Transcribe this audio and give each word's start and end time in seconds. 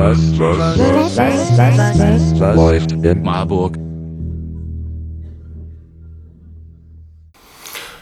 was, 0.00 0.38
was, 0.38 0.58
was, 0.58 1.18
was, 1.18 1.98
was, 1.98 2.40
was 2.40 2.56
läuft 2.56 2.92
in 2.92 3.22
Marburg? 3.22 3.76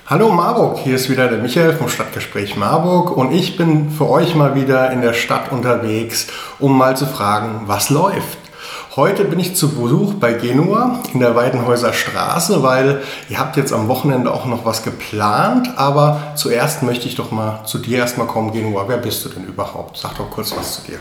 Hallo 0.06 0.30
Marburg, 0.30 0.78
hier 0.78 0.94
ist 0.94 1.10
wieder 1.10 1.28
der 1.28 1.38
Michael 1.38 1.74
vom 1.74 1.88
Stadtgespräch 1.88 2.56
Marburg 2.56 3.14
und 3.16 3.32
ich 3.32 3.56
bin 3.56 3.90
für 3.90 4.08
euch 4.08 4.34
mal 4.34 4.54
wieder 4.54 4.90
in 4.92 5.02
der 5.02 5.12
Stadt 5.12 5.50
unterwegs, 5.50 6.28
um 6.60 6.78
mal 6.78 6.96
zu 6.96 7.04
fragen, 7.04 7.62
was 7.66 7.90
läuft. 7.90 8.38
Heute 8.94 9.24
bin 9.24 9.38
ich 9.38 9.54
zu 9.54 9.68
Besuch 9.74 10.14
bei 10.14 10.32
Genua 10.32 11.00
in 11.12 11.20
der 11.20 11.34
Weidenhäuser 11.34 11.92
Straße, 11.92 12.62
weil 12.62 13.02
ihr 13.28 13.38
habt 13.38 13.56
jetzt 13.56 13.72
am 13.72 13.88
Wochenende 13.88 14.32
auch 14.32 14.46
noch 14.46 14.64
was 14.64 14.82
geplant. 14.82 15.68
Aber 15.76 16.32
zuerst 16.34 16.82
möchte 16.82 17.06
ich 17.06 17.14
doch 17.14 17.30
mal 17.30 17.64
zu 17.64 17.78
dir 17.78 17.98
erstmal 17.98 18.26
kommen, 18.26 18.50
Genua. 18.50 18.84
Wer 18.88 18.96
bist 18.96 19.24
du 19.24 19.28
denn 19.28 19.44
überhaupt? 19.44 19.98
Sag 19.98 20.16
doch 20.16 20.30
kurz 20.30 20.56
was 20.56 20.76
zu 20.76 20.90
dir. 20.90 20.98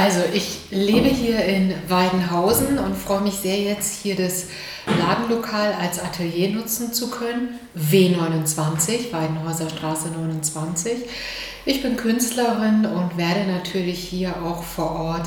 Also 0.00 0.20
ich 0.32 0.60
lebe 0.70 1.08
hier 1.08 1.44
in 1.44 1.74
Weidenhausen 1.88 2.78
und 2.78 2.96
freue 2.96 3.20
mich 3.20 3.34
sehr 3.34 3.58
jetzt 3.58 4.00
hier 4.00 4.14
das 4.14 4.44
Ladenlokal 4.86 5.72
als 5.72 5.98
Atelier 5.98 6.50
nutzen 6.50 6.92
zu 6.92 7.10
können. 7.10 7.58
W29, 7.76 9.12
Weidenhäuser 9.12 9.68
Straße 9.68 10.10
29. 10.10 10.92
Ich 11.64 11.82
bin 11.82 11.96
Künstlerin 11.96 12.86
und 12.86 13.18
werde 13.18 13.50
natürlich 13.50 13.98
hier 13.98 14.36
auch 14.44 14.62
vor 14.62 14.92
Ort 14.92 15.26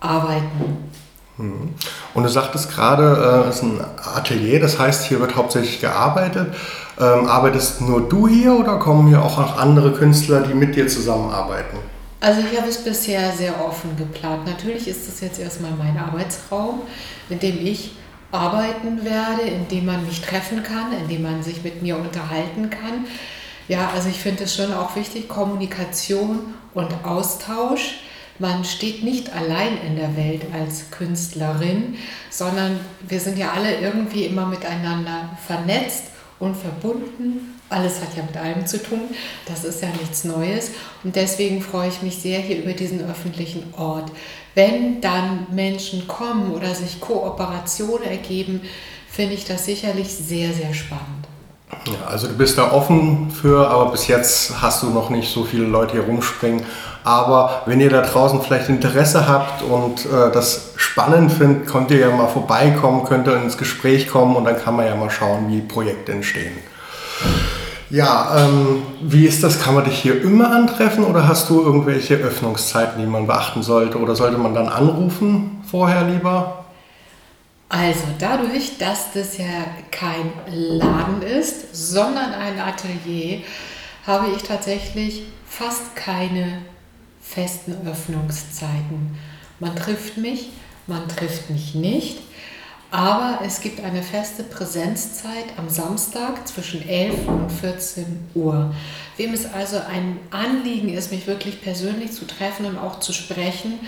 arbeiten. 0.00 0.90
Mhm. 1.38 1.74
Und 2.12 2.22
du 2.22 2.28
sagtest 2.28 2.70
gerade, 2.70 3.46
es 3.48 3.56
äh, 3.56 3.58
ist 3.58 3.62
ein 3.62 3.80
Atelier, 4.16 4.60
das 4.60 4.78
heißt, 4.78 5.06
hier 5.06 5.20
wird 5.20 5.34
hauptsächlich 5.34 5.80
gearbeitet. 5.80 6.54
Ähm, 6.98 7.26
arbeitest 7.26 7.80
nur 7.80 8.06
du 8.06 8.28
hier 8.28 8.52
oder 8.52 8.78
kommen 8.78 9.08
hier 9.08 9.22
auch 9.22 9.38
noch 9.38 9.58
andere 9.58 9.92
Künstler, 9.92 10.42
die 10.42 10.52
mit 10.52 10.76
dir 10.76 10.88
zusammenarbeiten? 10.88 11.78
Also 12.20 12.40
ich 12.40 12.58
habe 12.58 12.68
es 12.68 12.84
bisher 12.84 13.32
sehr 13.32 13.64
offen 13.64 13.96
geplant. 13.96 14.46
Natürlich 14.46 14.86
ist 14.86 15.08
das 15.08 15.20
jetzt 15.20 15.40
erstmal 15.40 15.72
mein 15.72 15.96
Arbeitsraum, 15.96 16.82
in 17.30 17.38
dem 17.38 17.64
ich 17.64 17.92
arbeiten 18.30 19.04
werde, 19.04 19.42
in 19.42 19.66
dem 19.68 19.86
man 19.86 20.06
mich 20.06 20.20
treffen 20.20 20.62
kann, 20.62 20.92
in 20.92 21.08
dem 21.08 21.22
man 21.22 21.42
sich 21.42 21.64
mit 21.64 21.82
mir 21.82 21.96
unterhalten 21.96 22.70
kann. 22.70 23.06
Ja, 23.68 23.90
also 23.94 24.08
ich 24.08 24.20
finde 24.20 24.44
es 24.44 24.54
schon 24.54 24.72
auch 24.72 24.94
wichtig, 24.96 25.28
Kommunikation 25.28 26.54
und 26.74 26.92
Austausch 27.04 28.00
man 28.40 28.64
steht 28.64 29.04
nicht 29.04 29.34
allein 29.34 29.76
in 29.86 29.96
der 29.96 30.16
Welt 30.16 30.46
als 30.54 30.90
Künstlerin, 30.90 31.98
sondern 32.30 32.80
wir 33.06 33.20
sind 33.20 33.36
ja 33.36 33.52
alle 33.52 33.78
irgendwie 33.80 34.24
immer 34.24 34.46
miteinander 34.46 35.36
vernetzt 35.46 36.04
und 36.40 36.56
verbunden. 36.56 37.60
Alles 37.68 38.00
hat 38.00 38.16
ja 38.16 38.24
mit 38.24 38.36
allem 38.36 38.66
zu 38.66 38.82
tun. 38.82 39.02
Das 39.46 39.62
ist 39.62 39.80
ja 39.82 39.88
nichts 40.00 40.24
Neues. 40.24 40.72
Und 41.04 41.14
deswegen 41.14 41.62
freue 41.62 41.88
ich 41.88 42.02
mich 42.02 42.16
sehr 42.16 42.40
hier 42.40 42.58
über 42.58 42.72
diesen 42.72 43.08
öffentlichen 43.08 43.72
Ort. 43.76 44.10
Wenn 44.56 45.00
dann 45.00 45.46
Menschen 45.52 46.08
kommen 46.08 46.52
oder 46.52 46.74
sich 46.74 46.98
Kooperationen 46.98 48.04
ergeben, 48.04 48.62
finde 49.08 49.34
ich 49.34 49.44
das 49.44 49.66
sicherlich 49.66 50.08
sehr, 50.08 50.52
sehr 50.52 50.74
spannend. 50.74 51.29
Ja, 51.86 52.08
also 52.08 52.26
du 52.26 52.34
bist 52.34 52.58
da 52.58 52.72
offen 52.72 53.30
für, 53.30 53.68
aber 53.68 53.92
bis 53.92 54.06
jetzt 54.06 54.60
hast 54.60 54.82
du 54.82 54.90
noch 54.90 55.08
nicht 55.08 55.32
so 55.32 55.44
viele 55.44 55.64
Leute 55.64 55.92
hier 55.92 56.02
rumspringen. 56.02 56.62
Aber 57.04 57.62
wenn 57.64 57.80
ihr 57.80 57.88
da 57.88 58.02
draußen 58.02 58.42
vielleicht 58.42 58.68
Interesse 58.68 59.26
habt 59.26 59.62
und 59.62 60.04
äh, 60.04 60.30
das 60.32 60.72
spannend 60.76 61.32
findet, 61.32 61.66
könnt 61.66 61.90
ihr 61.90 61.98
ja 61.98 62.10
mal 62.10 62.26
vorbeikommen, 62.26 63.04
könnt 63.04 63.26
ihr 63.26 63.36
ins 63.36 63.56
Gespräch 63.56 64.08
kommen 64.08 64.36
und 64.36 64.44
dann 64.44 64.58
kann 64.58 64.76
man 64.76 64.86
ja 64.86 64.94
mal 64.94 65.10
schauen, 65.10 65.48
wie 65.48 65.60
Projekte 65.60 66.12
entstehen. 66.12 66.52
Ja, 67.88 68.36
ähm, 68.36 68.82
wie 69.00 69.26
ist 69.26 69.42
das? 69.42 69.60
Kann 69.60 69.74
man 69.74 69.84
dich 69.84 69.98
hier 69.98 70.22
immer 70.22 70.52
antreffen 70.54 71.04
oder 71.04 71.26
hast 71.26 71.50
du 71.50 71.60
irgendwelche 71.62 72.14
Öffnungszeiten, 72.14 73.00
die 73.00 73.06
man 73.06 73.26
beachten 73.26 73.62
sollte? 73.62 73.98
Oder 73.98 74.14
sollte 74.14 74.38
man 74.38 74.54
dann 74.54 74.68
anrufen 74.68 75.62
vorher 75.68 76.04
lieber? 76.04 76.59
Also 77.70 78.02
dadurch, 78.18 78.78
dass 78.78 79.12
das 79.12 79.38
ja 79.38 79.46
kein 79.92 80.32
Laden 80.48 81.22
ist, 81.22 81.72
sondern 81.72 82.32
ein 82.32 82.58
Atelier, 82.58 83.42
habe 84.04 84.32
ich 84.36 84.42
tatsächlich 84.42 85.22
fast 85.46 85.94
keine 85.94 86.62
festen 87.22 87.76
Öffnungszeiten. 87.86 89.16
Man 89.60 89.76
trifft 89.76 90.16
mich, 90.16 90.50
man 90.88 91.08
trifft 91.08 91.48
mich 91.48 91.76
nicht, 91.76 92.18
aber 92.90 93.38
es 93.46 93.60
gibt 93.60 93.78
eine 93.78 94.02
feste 94.02 94.42
Präsenzzeit 94.42 95.56
am 95.56 95.68
Samstag 95.68 96.48
zwischen 96.48 96.86
11 96.88 97.28
und 97.28 97.52
14 97.52 98.30
Uhr. 98.34 98.74
Wem 99.16 99.32
es 99.32 99.46
also 99.46 99.76
ein 99.76 100.18
Anliegen 100.30 100.88
ist, 100.88 101.12
mich 101.12 101.28
wirklich 101.28 101.62
persönlich 101.62 102.10
zu 102.10 102.26
treffen 102.26 102.66
und 102.66 102.78
auch 102.78 102.98
zu 102.98 103.12
sprechen, 103.12 103.78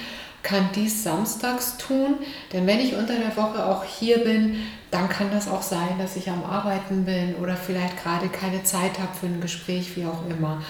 kann 0.42 0.70
dies 0.74 1.04
samstags 1.04 1.76
tun, 1.76 2.16
denn 2.52 2.66
wenn 2.66 2.80
ich 2.80 2.94
unter 2.96 3.14
der 3.14 3.36
Woche 3.36 3.64
auch 3.64 3.84
hier 3.84 4.24
bin, 4.24 4.56
dann 4.90 5.08
kann 5.08 5.30
das 5.30 5.48
auch 5.48 5.62
sein, 5.62 5.98
dass 5.98 6.16
ich 6.16 6.28
am 6.28 6.44
Arbeiten 6.44 7.04
bin 7.04 7.36
oder 7.36 7.56
vielleicht 7.56 8.02
gerade 8.02 8.28
keine 8.28 8.62
Zeit 8.64 8.98
habe 8.98 9.14
für 9.18 9.26
ein 9.26 9.40
Gespräch, 9.40 9.96
wie 9.96 10.04
auch 10.04 10.22
immer. 10.28 10.60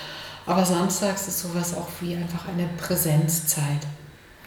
Aber 0.46 0.64
samstags 0.64 1.28
ist 1.28 1.40
sowas 1.40 1.74
auch 1.74 1.88
wie 2.00 2.14
einfach 2.14 2.48
eine 2.48 2.68
Präsenzzeit. 2.76 3.86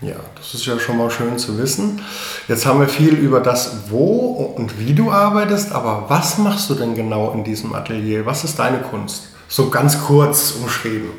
Ja, 0.02 0.16
das 0.36 0.54
ist 0.54 0.66
ja 0.66 0.78
schon 0.78 0.98
mal 0.98 1.10
schön 1.10 1.40
zu 1.40 1.58
wissen. 1.58 2.02
Jetzt 2.48 2.66
haben 2.66 2.82
wir 2.82 2.90
viel 2.90 3.16
über 3.16 3.40
das, 3.40 3.90
wo 3.90 4.54
und 4.56 4.78
wie 4.78 4.94
du 4.94 5.12
arbeitest, 5.12 5.72
aber 5.72 6.06
was 6.10 6.38
machst 6.38 6.70
du 6.70 6.76
denn 6.76 6.96
genau 6.96 7.32
in 7.32 7.44
diesem 7.44 7.74
Atelier? 7.74 8.26
Was 8.26 8.44
ist 8.44 8.60
deine 8.60 8.80
Kunst? 8.80 9.30
So 9.48 9.70
ganz 9.70 10.02
kurz 10.02 10.52
umschrieben. 10.52 11.12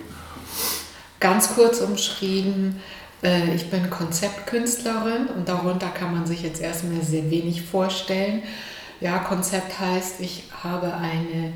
Ganz 1.21 1.55
kurz 1.55 1.81
umschrieben 1.81 2.81
ich 3.23 3.71
bin 3.71 3.91
Konzeptkünstlerin 3.91 5.29
und 5.29 5.49
darunter 5.49 5.89
kann 5.89 6.13
man 6.13 6.27
sich 6.27 6.43
jetzt 6.43 6.61
erstmal 6.61 7.03
sehr 7.03 7.31
wenig 7.31 7.63
vorstellen. 7.63 8.43
Ja, 9.01 9.19
Konzept 9.19 9.79
heißt, 9.81 10.21
ich 10.21 10.45
habe 10.63 10.95
eine 10.95 11.53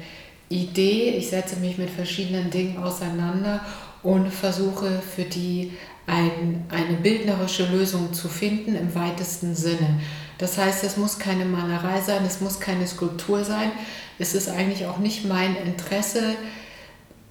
Idee, 0.49 1.11
ich 1.11 1.31
setze 1.31 1.57
mich 1.57 1.79
mit 1.79 1.91
verschiedenen 1.91 2.51
Dingen 2.51 2.83
auseinander 2.83 3.61
und 4.03 4.33
versuche 4.33 5.01
für 5.15 5.25
die 5.25 5.73
ein, 6.07 6.65
eine 6.71 6.97
bildnerische 6.97 7.67
Lösung 7.67 8.13
zu 8.13 8.29
finden 8.29 8.75
im 8.75 8.95
weitesten 8.95 9.55
Sinne. 9.55 10.01
Das 10.39 10.59
heißt, 10.59 10.83
es 10.85 10.97
muss 10.97 11.19
keine 11.19 11.45
Malerei 11.45 12.01
sein, 12.01 12.25
es 12.27 12.41
muss 12.41 12.59
keine 12.59 12.87
Skulptur 12.87 13.45
sein. 13.45 13.71
Es 14.19 14.35
ist 14.35 14.49
eigentlich 14.49 14.87
auch 14.87 14.99
nicht 14.99 15.27
mein 15.27 15.55
Interesse, 15.57 16.35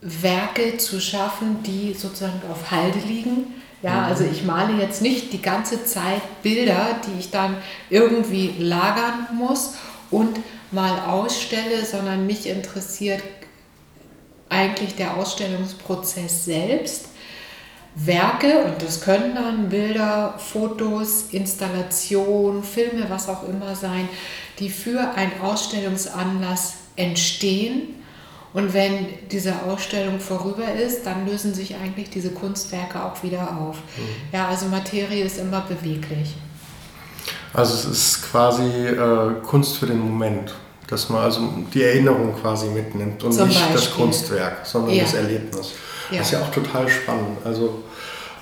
Werke 0.01 0.77
zu 0.77 1.01
schaffen, 1.01 1.61
die 1.63 1.93
sozusagen 1.93 2.41
auf 2.49 2.71
Halde 2.71 2.99
liegen, 2.99 3.47
ja, 3.81 4.03
also 4.05 4.25
ich 4.25 4.43
male 4.43 4.81
jetzt 4.81 5.01
nicht 5.01 5.31
die 5.31 5.41
ganze 5.41 5.85
Zeit 5.85 6.21
Bilder, 6.43 6.99
die 7.07 7.19
ich 7.19 7.31
dann 7.31 7.55
irgendwie 7.89 8.53
lagern 8.59 9.27
muss 9.33 9.75
und 10.11 10.39
mal 10.71 10.99
ausstelle, 11.07 11.85
sondern 11.85 12.25
mich 12.25 12.47
interessiert 12.47 13.23
eigentlich 14.49 14.95
der 14.95 15.15
Ausstellungsprozess 15.15 16.45
selbst. 16.45 17.05
Werke, 17.95 18.65
und 18.65 18.81
das 18.81 19.01
können 19.01 19.35
dann 19.35 19.69
Bilder, 19.69 20.35
Fotos, 20.37 21.27
Installationen, 21.31 22.63
Filme, 22.63 23.05
was 23.09 23.27
auch 23.27 23.47
immer 23.47 23.75
sein, 23.75 24.07
die 24.59 24.69
für 24.69 25.15
einen 25.15 25.41
Ausstellungsanlass 25.41 26.75
entstehen 26.95 27.95
und 28.53 28.73
wenn 28.73 29.07
diese 29.31 29.53
Ausstellung 29.67 30.19
vorüber 30.19 30.73
ist, 30.73 31.05
dann 31.05 31.27
lösen 31.27 31.53
sich 31.53 31.75
eigentlich 31.75 32.09
diese 32.09 32.31
Kunstwerke 32.31 33.03
auch 33.03 33.21
wieder 33.21 33.41
auf. 33.41 33.77
Mhm. 33.77 34.33
Ja, 34.33 34.47
also 34.47 34.65
Materie 34.67 35.23
ist 35.23 35.37
immer 35.37 35.61
beweglich. 35.61 36.35
Also 37.53 37.73
es 37.73 37.85
ist 37.85 38.31
quasi 38.31 38.63
äh, 38.63 39.41
Kunst 39.43 39.77
für 39.77 39.85
den 39.85 39.99
Moment, 39.99 40.53
dass 40.87 41.09
man 41.09 41.23
also 41.23 41.41
die 41.73 41.83
Erinnerung 41.83 42.35
quasi 42.41 42.67
mitnimmt 42.67 43.23
und 43.23 43.31
Zum 43.33 43.47
nicht 43.47 43.59
Beispiel. 43.59 43.75
das 43.75 43.91
Kunstwerk, 43.91 44.65
sondern 44.65 44.95
ja. 44.95 45.03
das 45.03 45.13
Erlebnis. 45.13 45.71
Ja. 46.11 46.17
Das 46.17 46.27
ist 46.27 46.33
ja 46.33 46.41
auch 46.41 46.51
total 46.51 46.89
spannend. 46.89 47.37
Also 47.43 47.83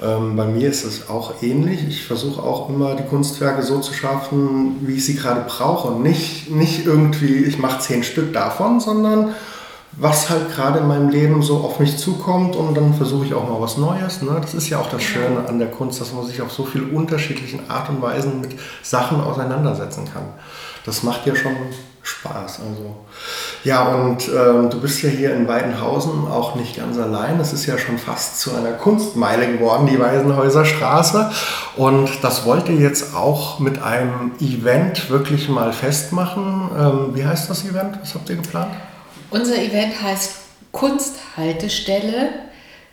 ähm, 0.01 0.35
bei 0.35 0.45
mir 0.45 0.69
ist 0.69 0.85
es 0.85 1.09
auch 1.09 1.41
ähnlich. 1.41 1.85
Ich 1.87 2.05
versuche 2.05 2.41
auch 2.41 2.69
immer 2.69 2.95
die 2.95 3.03
Kunstwerke 3.03 3.63
so 3.63 3.79
zu 3.79 3.93
schaffen, 3.93 4.77
wie 4.87 4.95
ich 4.95 5.05
sie 5.05 5.15
gerade 5.15 5.41
brauche. 5.41 5.89
Und 5.89 6.03
nicht, 6.03 6.51
nicht 6.51 6.85
irgendwie, 6.85 7.43
ich 7.43 7.57
mache 7.57 7.79
zehn 7.79 8.03
Stück 8.03 8.31
davon, 8.33 8.79
sondern 8.79 9.33
was 9.93 10.29
halt 10.29 10.51
gerade 10.53 10.79
in 10.79 10.87
meinem 10.87 11.09
Leben 11.09 11.41
so 11.41 11.57
auf 11.57 11.79
mich 11.79 11.97
zukommt 11.97 12.55
und 12.55 12.75
dann 12.75 12.93
versuche 12.93 13.25
ich 13.25 13.33
auch 13.33 13.49
mal 13.49 13.59
was 13.59 13.77
Neues. 13.77 14.21
Ne? 14.21 14.37
Das 14.39 14.53
ist 14.53 14.69
ja 14.69 14.79
auch 14.79 14.89
das 14.89 15.01
Schöne 15.01 15.47
an 15.47 15.57
der 15.57 15.69
Kunst, 15.69 15.99
dass 15.99 16.13
man 16.13 16.25
sich 16.25 16.41
auf 16.41 16.51
so 16.51 16.65
viele 16.65 16.85
unterschiedlichen 16.85 17.69
Art 17.69 17.89
und 17.89 18.01
Weisen 18.01 18.41
mit 18.41 18.51
Sachen 18.83 19.21
auseinandersetzen 19.21 20.05
kann. 20.11 20.25
Das 20.85 21.03
macht 21.03 21.25
ja 21.25 21.35
schon 21.35 21.53
Spaß. 22.07 22.61
Also 22.61 22.95
ja, 23.63 23.87
und 23.89 24.29
ähm, 24.29 24.69
du 24.69 24.79
bist 24.79 25.01
ja 25.01 25.09
hier 25.09 25.35
in 25.35 25.47
Weidenhausen 25.47 26.27
auch 26.27 26.55
nicht 26.55 26.77
ganz 26.77 26.97
allein. 26.97 27.39
Es 27.39 27.51
ist 27.51 27.65
ja 27.65 27.77
schon 27.77 27.97
fast 27.97 28.39
zu 28.39 28.55
einer 28.55 28.71
Kunstmeile 28.71 29.51
geworden, 29.51 29.87
die 29.87 29.99
Weisenhäuser 29.99 30.63
Straße. 30.63 31.29
Und 31.75 32.23
das 32.23 32.45
wollt 32.45 32.69
ihr 32.69 32.77
jetzt 32.77 33.15
auch 33.15 33.59
mit 33.59 33.81
einem 33.81 34.31
Event 34.39 35.09
wirklich 35.09 35.49
mal 35.49 35.73
festmachen. 35.73 36.69
Ähm, 36.77 37.09
wie 37.13 37.25
heißt 37.25 37.49
das 37.49 37.65
Event? 37.65 37.99
Was 38.01 38.13
habt 38.13 38.29
ihr 38.29 38.37
geplant? 38.37 38.71
Unser 39.29 39.61
Event 39.61 40.01
heißt 40.01 40.35
Kunsthaltestelle, 40.71 42.29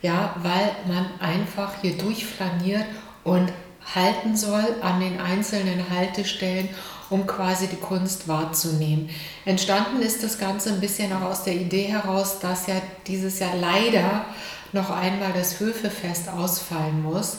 ja, 0.02 0.34
weil 0.42 0.70
man 0.88 1.06
einfach 1.20 1.74
hier 1.80 1.96
durchflaniert 1.96 2.84
und 3.22 3.52
halten 3.94 4.36
soll 4.36 4.64
an 4.82 5.00
den 5.00 5.20
einzelnen 5.20 5.90
Haltestellen, 5.90 6.68
um 7.10 7.26
quasi 7.26 7.68
die 7.68 7.76
Kunst 7.76 8.26
wahrzunehmen. 8.26 9.10
Entstanden 9.44 10.02
ist 10.02 10.24
das 10.24 10.38
Ganze 10.38 10.70
ein 10.70 10.80
bisschen 10.80 11.12
auch 11.12 11.22
aus 11.22 11.44
der 11.44 11.54
Idee 11.54 11.84
heraus, 11.84 12.40
dass 12.40 12.66
ja 12.66 12.76
dieses 13.06 13.38
Jahr 13.38 13.54
leider 13.54 14.24
noch 14.72 14.90
einmal 14.90 15.32
das 15.32 15.60
Höfefest 15.60 16.28
ausfallen 16.30 17.02
muss. 17.02 17.38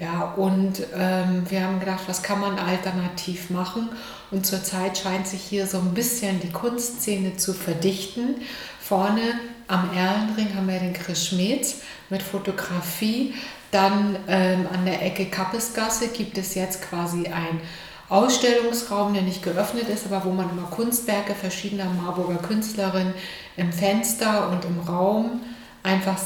Ja, 0.00 0.32
und 0.36 0.86
ähm, 0.96 1.44
wir 1.50 1.64
haben 1.64 1.78
gedacht, 1.78 2.04
was 2.06 2.22
kann 2.22 2.40
man 2.40 2.58
alternativ 2.58 3.50
machen? 3.50 3.90
Und 4.30 4.46
zurzeit 4.46 4.96
scheint 4.96 5.26
sich 5.26 5.42
hier 5.42 5.66
so 5.66 5.78
ein 5.78 5.92
bisschen 5.92 6.40
die 6.40 6.50
Kunstszene 6.50 7.36
zu 7.36 7.52
verdichten. 7.52 8.36
Vorne 8.80 9.20
am 9.68 9.90
Erlenring 9.94 10.54
haben 10.54 10.68
wir 10.68 10.78
den 10.78 10.94
Chris 10.94 11.26
Schmetz 11.26 11.82
mit 12.08 12.22
Fotografie. 12.22 13.34
Dann 13.70 14.16
ähm, 14.28 14.66
an 14.72 14.86
der 14.86 15.02
Ecke 15.02 15.26
Kappesgasse 15.26 16.08
gibt 16.08 16.38
es 16.38 16.54
jetzt 16.54 16.82
quasi 16.82 17.26
ein 17.26 17.60
Ausstellungsraum, 18.08 19.14
der 19.14 19.22
nicht 19.22 19.42
geöffnet 19.42 19.88
ist, 19.88 20.06
aber 20.06 20.24
wo 20.24 20.30
man 20.30 20.50
immer 20.50 20.68
Kunstwerke 20.68 21.34
verschiedener 21.34 21.86
Marburger 21.86 22.36
Künstlerinnen 22.36 23.14
im 23.56 23.72
Fenster 23.72 24.50
und 24.50 24.64
im 24.64 24.80
Raum 24.80 25.40
einfach 25.82 26.18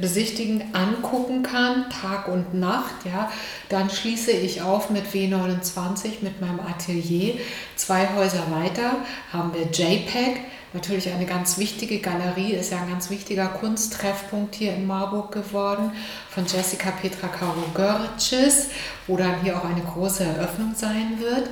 besichtigen, 0.00 0.74
angucken 0.74 1.42
kann, 1.42 1.86
Tag 1.90 2.28
und 2.28 2.54
Nacht. 2.54 2.94
Ja. 3.04 3.30
Dann 3.68 3.90
schließe 3.90 4.30
ich 4.30 4.62
auf 4.62 4.90
mit 4.90 5.06
W29, 5.06 6.22
mit 6.22 6.40
meinem 6.40 6.60
Atelier. 6.60 7.34
Zwei 7.76 8.08
Häuser 8.14 8.44
weiter 8.50 8.96
haben 9.32 9.52
wir 9.54 9.62
JPEG, 9.62 10.40
natürlich 10.72 11.10
eine 11.10 11.26
ganz 11.26 11.58
wichtige 11.58 12.00
Galerie, 12.00 12.52
ist 12.52 12.72
ja 12.72 12.78
ein 12.78 12.90
ganz 12.90 13.08
wichtiger 13.10 13.46
Kunsttreffpunkt 13.46 14.54
hier 14.54 14.74
in 14.74 14.86
Marburg 14.86 15.32
geworden, 15.32 15.92
von 16.30 16.44
Jessica 16.46 16.90
Petra 16.90 17.28
Caro 17.28 17.64
Görtsches, 17.74 18.70
wo 19.06 19.16
dann 19.16 19.40
hier 19.42 19.56
auch 19.56 19.64
eine 19.64 19.82
große 19.82 20.24
Eröffnung 20.24 20.74
sein 20.74 21.18
wird. 21.20 21.48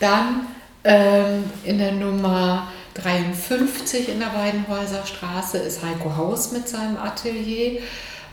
Dann 0.00 0.46
ähm, 0.84 1.44
in 1.64 1.78
der 1.78 1.92
Nummer 1.92 2.72
53 2.94 4.08
in 4.10 4.20
der 4.20 4.34
Weidenhäuser 4.34 5.06
Straße 5.06 5.58
ist 5.58 5.82
Heiko 5.82 6.16
Haus 6.16 6.52
mit 6.52 6.68
seinem 6.68 6.96
Atelier, 6.96 7.80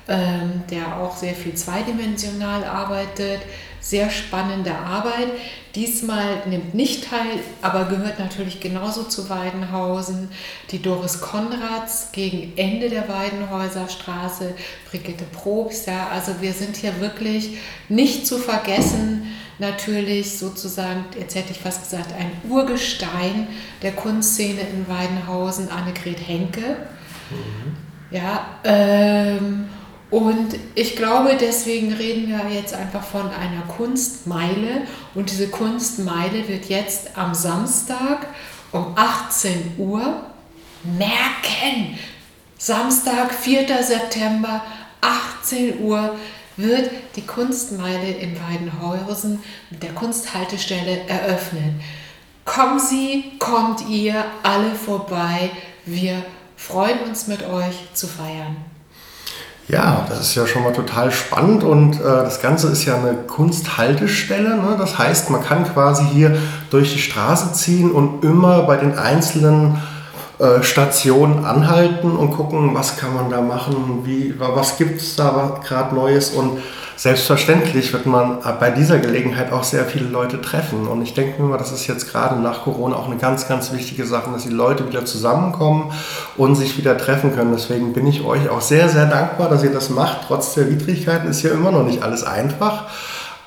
ähm, 0.08 0.64
der 0.70 0.98
auch 0.98 1.16
sehr 1.16 1.34
viel 1.34 1.54
zweidimensional 1.54 2.64
arbeitet. 2.64 3.42
Sehr 3.82 4.10
spannende 4.10 4.76
Arbeit. 4.76 5.30
Diesmal 5.74 6.44
nimmt 6.48 6.74
nicht 6.74 7.10
teil, 7.10 7.40
aber 7.62 7.86
gehört 7.86 8.20
natürlich 8.20 8.60
genauso 8.60 9.04
zu 9.04 9.30
Weidenhausen. 9.30 10.30
Die 10.72 10.82
Doris 10.82 11.22
Konrads 11.22 12.10
gegen 12.12 12.58
Ende 12.58 12.90
der 12.90 13.08
Weidenhäuser 13.08 13.88
Straße, 13.88 14.54
Brigitte 14.90 15.24
Probst. 15.32 15.88
Ja, 15.88 16.10
also 16.12 16.42
wir 16.42 16.52
sind 16.52 16.76
hier 16.76 17.00
wirklich 17.00 17.58
nicht 17.88 18.28
zu 18.28 18.38
vergessen 18.38 19.28
natürlich 19.60 20.38
sozusagen, 20.38 21.06
jetzt 21.18 21.36
hätte 21.36 21.52
ich 21.52 21.60
fast 21.60 21.84
gesagt, 21.84 22.14
ein 22.14 22.32
Urgestein 22.50 23.48
der 23.82 23.92
Kunstszene 23.94 24.62
in 24.62 24.88
Weidenhausen, 24.88 25.70
Annegret 25.70 26.20
Henke. 26.28 26.78
Mhm. 27.30 27.76
Ja, 28.12 28.46
ähm, 28.64 29.70
und 30.10 30.56
ich 30.74 30.96
glaube, 30.96 31.38
deswegen 31.40 31.94
reden 31.94 32.30
wir 32.30 32.52
jetzt 32.52 32.74
einfach 32.74 33.04
von 33.04 33.30
einer 33.30 33.62
Kunstmeile. 33.68 34.84
Und 35.14 35.30
diese 35.30 35.50
Kunstmeile 35.50 36.48
wird 36.48 36.66
jetzt 36.66 37.16
am 37.16 37.36
Samstag 37.36 38.26
um 38.72 38.94
18 38.96 39.76
Uhr 39.78 40.24
merken. 40.84 42.00
Samstag, 42.58 43.34
4. 43.34 43.84
September, 43.84 44.64
18 45.02 45.82
Uhr 45.82 46.16
wird 46.60 46.92
die 47.16 47.26
Kunstmeile 47.26 48.12
in 48.12 48.36
Weidenhausen 48.40 49.40
mit 49.70 49.82
der 49.82 49.94
Kunsthaltestelle 49.94 51.08
eröffnet. 51.08 51.76
Kommen 52.44 52.80
Sie, 52.80 53.32
kommt 53.40 53.88
ihr 53.88 54.26
alle 54.44 54.76
vorbei. 54.76 55.52
Wir 55.86 56.24
freuen 56.58 57.00
uns 57.08 57.28
mit 57.28 57.48
euch 57.48 57.88
zu 57.94 58.08
feiern. 58.08 58.58
Ja, 59.70 60.06
das 60.10 60.22
ist 60.22 60.36
ja 60.36 60.48
schon 60.48 60.64
mal 60.64 60.74
total 60.74 61.12
spannend 61.12 61.64
und 61.64 62.00
äh, 62.00 62.04
das 62.04 62.42
Ganze 62.42 62.70
ist 62.70 62.86
ja 62.86 62.98
eine 62.98 63.14
Kunsthaltestelle. 63.14 64.58
Ne? 64.58 64.76
Das 64.80 64.98
heißt, 64.98 65.30
man 65.30 65.44
kann 65.44 65.72
quasi 65.72 66.04
hier 66.12 66.36
durch 66.72 66.92
die 66.92 67.00
Straße 67.00 67.54
ziehen 67.54 67.92
und 67.92 68.24
immer 68.24 68.64
bei 68.64 68.78
den 68.78 68.98
einzelnen 68.98 69.80
äh, 70.40 70.64
Stationen 70.64 71.46
anhalten 71.46 72.12
und 72.12 72.32
gucken, 72.32 72.74
was 72.74 72.98
kann 72.98 73.14
man 73.14 73.30
da 73.30 73.42
machen, 73.42 74.02
wie, 74.06 74.34
was 74.40 74.78
gibt 74.78 75.02
es 75.02 75.16
da 75.16 75.60
gerade 75.64 75.94
Neues 75.94 76.32
und 76.32 76.60
selbstverständlich 77.00 77.94
wird 77.94 78.06
man 78.06 78.40
bei 78.60 78.72
dieser 78.72 79.00
Gelegenheit 79.00 79.54
auch 79.54 79.64
sehr 79.64 79.86
viele 79.86 80.10
Leute 80.10 80.42
treffen. 80.42 80.86
Und 80.86 81.02
ich 81.02 81.14
denke 81.14 81.42
mir 81.42 81.48
mal, 81.48 81.58
das 81.58 81.72
ist 81.72 81.88
jetzt 81.88 82.12
gerade 82.12 82.38
nach 82.42 82.64
Corona 82.64 82.98
auch 82.98 83.08
eine 83.08 83.16
ganz, 83.16 83.48
ganz 83.48 83.72
wichtige 83.72 84.06
Sache, 84.06 84.32
dass 84.32 84.44
die 84.44 84.50
Leute 84.50 84.86
wieder 84.86 85.06
zusammenkommen 85.06 85.94
und 86.36 86.56
sich 86.56 86.78
wieder 86.78 86.98
treffen 86.98 87.34
können. 87.34 87.54
Deswegen 87.54 87.94
bin 87.94 88.06
ich 88.06 88.26
euch 88.26 88.50
auch 88.50 88.60
sehr, 88.60 88.90
sehr 88.90 89.06
dankbar, 89.06 89.50
dass 89.50 89.64
ihr 89.64 89.72
das 89.72 89.90
macht. 89.90 90.28
Trotz 90.28 90.56
der 90.56 90.70
Widrigkeiten 90.70 91.30
ist 91.30 91.42
ja 91.42 91.52
immer 91.52 91.72
noch 91.72 91.84
nicht 91.84 92.04
alles 92.04 92.26
einfach. 92.26 92.88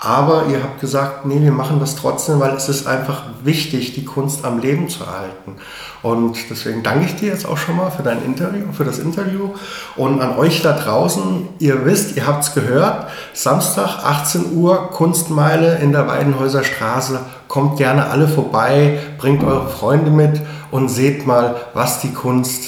Aber 0.04 0.46
ihr 0.50 0.60
habt 0.60 0.80
gesagt, 0.80 1.26
nee, 1.26 1.40
wir 1.40 1.52
machen 1.52 1.78
das 1.78 1.94
trotzdem, 1.94 2.40
weil 2.40 2.54
es 2.54 2.68
ist 2.68 2.88
einfach 2.88 3.22
wichtig, 3.44 3.94
die 3.94 4.04
Kunst 4.04 4.44
am 4.44 4.58
Leben 4.58 4.88
zu 4.88 5.04
erhalten. 5.04 5.54
Und 6.02 6.36
deswegen 6.50 6.82
danke 6.82 7.04
ich 7.04 7.14
dir 7.14 7.28
jetzt 7.28 7.46
auch 7.46 7.56
schon 7.56 7.76
mal 7.76 7.88
für 7.92 8.02
dein 8.02 8.20
Interview, 8.24 8.72
für 8.72 8.82
das 8.82 8.98
Interview. 8.98 9.50
Und 9.94 10.20
an 10.20 10.36
euch 10.36 10.60
da 10.60 10.72
draußen, 10.72 11.50
ihr 11.60 11.84
wisst, 11.84 12.16
ihr 12.16 12.26
habt 12.26 12.42
es 12.42 12.52
gehört, 12.52 13.10
Samstag 13.32 14.04
18 14.04 14.56
Uhr, 14.56 14.90
Kunstmeile 14.90 15.78
in 15.78 15.92
der 15.92 16.08
Weidenhäuser 16.08 16.64
Straße. 16.64 17.20
Kommt 17.46 17.76
gerne 17.76 18.08
alle 18.08 18.26
vorbei, 18.26 18.98
bringt 19.18 19.44
eure 19.44 19.68
Freunde 19.68 20.10
mit 20.10 20.40
und 20.72 20.88
seht 20.88 21.28
mal, 21.28 21.54
was 21.74 22.00
die 22.00 22.12
Kunst 22.12 22.64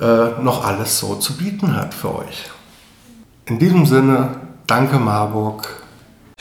äh, 0.00 0.40
noch 0.40 0.64
alles 0.64 0.98
so 0.98 1.16
zu 1.16 1.36
bieten 1.36 1.76
hat 1.76 1.92
für 1.92 2.16
euch. 2.16 2.50
In 3.44 3.58
diesem 3.58 3.84
Sinne, 3.84 4.36
danke 4.66 4.98
Marburg. 4.98 5.81